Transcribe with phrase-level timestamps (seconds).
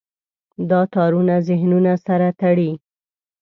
[0.69, 2.71] دا تارونه ذهنونه سره تړي.